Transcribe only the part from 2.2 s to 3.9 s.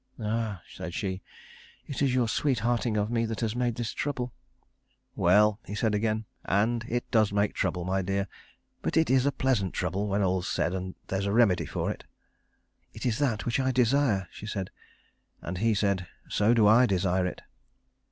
sweethearting of me that has made